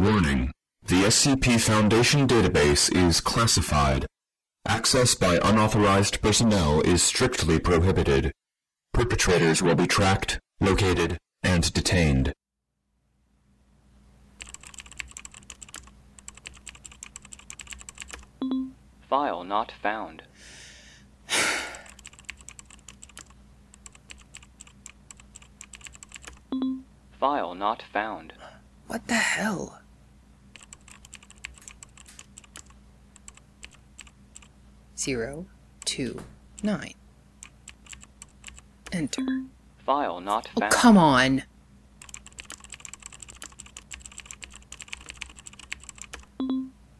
Warning. 0.00 0.50
The 0.86 1.02
SCP 1.04 1.60
Foundation 1.60 2.26
database 2.26 2.90
is 2.96 3.20
classified. 3.20 4.06
Access 4.66 5.14
by 5.14 5.38
unauthorized 5.44 6.22
personnel 6.22 6.80
is 6.80 7.02
strictly 7.02 7.58
prohibited. 7.58 8.32
Perpetrators 8.94 9.60
will 9.62 9.74
be 9.74 9.86
tracked, 9.86 10.40
located, 10.58 11.18
and 11.42 11.70
detained. 11.74 12.32
File 19.06 19.44
not 19.44 19.70
found. 19.82 20.22
File 27.20 27.54
not 27.54 27.82
found. 27.92 28.32
What 28.86 29.06
the 29.06 29.14
hell? 29.14 29.79
Zero, 35.04 35.46
two, 35.86 36.20
nine. 36.62 36.92
Enter. 38.92 39.44
File 39.78 40.20
not 40.20 40.46
Oh, 40.54 40.60
found. 40.60 40.72
come 40.74 40.98
on. 40.98 41.42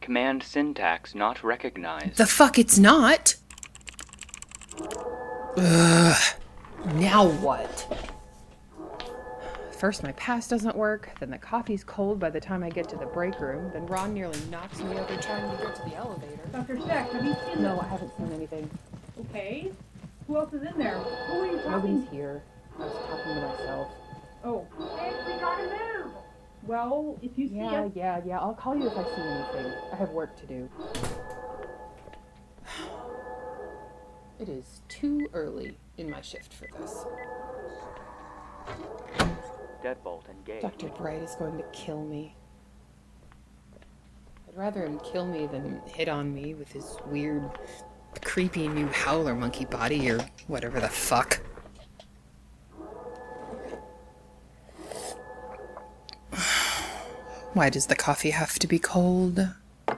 Command 0.00 0.42
syntax 0.42 1.14
not 1.14 1.44
recognized. 1.44 2.16
The 2.16 2.26
fuck 2.26 2.58
it's 2.58 2.78
not. 2.78 3.34
Ugh. 5.58 6.22
Now 6.94 7.26
what? 7.28 8.09
First, 9.80 10.02
my 10.02 10.12
pass 10.12 10.46
doesn't 10.46 10.76
work, 10.76 11.08
then 11.20 11.30
the 11.30 11.38
coffee's 11.38 11.84
cold 11.84 12.20
by 12.20 12.28
the 12.28 12.38
time 12.38 12.62
I 12.62 12.68
get 12.68 12.86
to 12.90 12.96
the 12.96 13.06
break 13.06 13.40
room, 13.40 13.70
then 13.72 13.86
Ron 13.86 14.12
nearly 14.12 14.38
knocks 14.50 14.78
me 14.78 14.90
over 14.98 15.16
trying 15.16 15.50
to 15.56 15.64
get 15.64 15.74
to 15.76 15.82
the 15.88 15.94
elevator. 15.94 16.38
Dr. 16.52 16.76
Sczech, 16.76 17.10
have 17.10 17.24
you 17.24 17.34
seen 17.46 17.62
No, 17.62 17.80
I 17.80 17.86
haven't 17.86 18.14
seen 18.18 18.30
anything. 18.30 18.68
Okay. 19.20 19.72
Who 20.26 20.36
else 20.36 20.52
is 20.52 20.64
in 20.64 20.76
there? 20.76 20.98
Who 20.98 21.40
are 21.40 21.46
you 21.46 21.56
talking 21.60 21.94
Nobody's 21.94 22.10
here. 22.10 22.42
I 22.78 22.82
was 22.82 22.92
talking 22.92 23.34
to 23.36 23.40
myself. 23.40 23.92
Oh. 24.44 24.66
we 25.26 25.40
gotta 25.40 25.62
move! 25.62 26.12
Well, 26.66 27.18
if 27.22 27.30
you 27.38 27.48
see 27.48 27.54
Yeah, 27.54 27.84
us... 27.84 27.92
yeah, 27.94 28.20
yeah. 28.26 28.38
I'll 28.38 28.52
call 28.52 28.76
you 28.76 28.86
if 28.86 28.98
I 28.98 29.04
see 29.04 29.22
anything. 29.22 29.72
I 29.94 29.96
have 29.96 30.10
work 30.10 30.38
to 30.40 30.46
do. 30.46 30.68
It 34.38 34.50
is 34.50 34.82
too 34.88 35.26
early 35.32 35.78
in 35.96 36.10
my 36.10 36.20
shift 36.20 36.52
for 36.52 36.66
this. 36.78 37.06
Deadbolt 39.82 40.28
engaged. 40.28 40.62
Dr. 40.62 40.88
Bright 40.88 41.22
is 41.22 41.34
going 41.36 41.56
to 41.56 41.64
kill 41.72 42.04
me. 42.04 42.34
I'd 44.48 44.56
rather 44.56 44.84
him 44.84 45.00
kill 45.00 45.26
me 45.26 45.46
than 45.46 45.80
hit 45.86 46.08
on 46.08 46.34
me 46.34 46.54
with 46.54 46.72
his 46.72 46.96
weird, 47.06 47.48
creepy 48.22 48.68
new 48.68 48.88
howler 48.88 49.34
monkey 49.34 49.64
body 49.64 50.10
or 50.10 50.18
whatever 50.48 50.80
the 50.80 50.88
fuck. 50.88 51.40
Why 57.52 57.70
does 57.70 57.86
the 57.86 57.96
coffee 57.96 58.30
have 58.30 58.58
to 58.58 58.66
be 58.66 58.78
cold? 58.78 59.48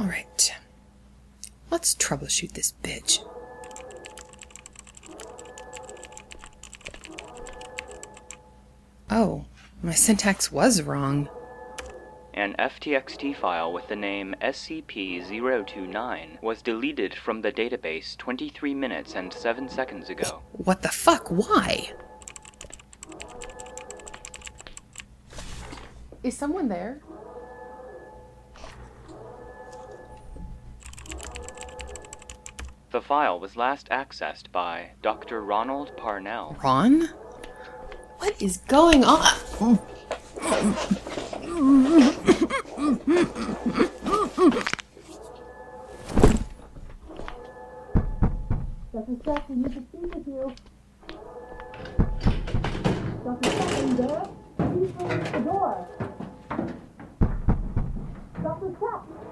Alright. 0.00 0.54
Let's 1.70 1.94
troubleshoot 1.94 2.52
this 2.52 2.72
bitch. 2.82 3.24
Oh, 9.10 9.44
my 9.82 9.92
syntax 9.92 10.52
was 10.52 10.82
wrong. 10.82 11.28
An 12.34 12.54
FTXT 12.60 13.36
file 13.36 13.72
with 13.72 13.88
the 13.88 13.96
name 13.96 14.36
SCP-029 14.40 16.40
was 16.40 16.62
deleted 16.62 17.12
from 17.14 17.42
the 17.42 17.50
database 17.50 18.16
23 18.16 18.72
minutes 18.72 19.16
and 19.16 19.32
7 19.32 19.68
seconds 19.68 20.10
ago. 20.10 20.42
What 20.52 20.82
the 20.82 20.88
fuck? 20.88 21.28
Why? 21.28 21.92
Is 26.22 26.36
someone 26.36 26.68
there? 26.68 27.00
The 32.92 33.00
file 33.00 33.40
was 33.40 33.56
last 33.56 33.88
accessed 33.88 34.52
by 34.52 34.90
Dr. 35.02 35.42
Ronald 35.42 35.96
Parnell. 35.96 36.56
Ron? 36.62 37.08
What 38.20 38.42
is 38.42 38.58
going 38.68 39.02
on? 39.02 39.24
Dr. 48.92 49.16
Stafford, 49.22 49.72
speak 49.88 50.14
with 50.14 50.26
you. 50.26 50.52
Dr. 53.24 53.50
There? 53.96 54.28
Please 54.58 54.92
open 55.00 55.24
the 55.24 55.40
door. 55.40 55.88
Dr. 58.42 58.76
Stafford! 58.76 59.29